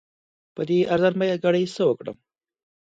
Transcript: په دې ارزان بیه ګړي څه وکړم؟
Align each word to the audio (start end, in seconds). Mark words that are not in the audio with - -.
په 0.55 0.61
دې 0.69 0.79
ارزان 0.93 1.15
بیه 1.19 1.35
ګړي 1.43 1.63
څه 1.75 1.81
وکړم؟ 1.87 2.17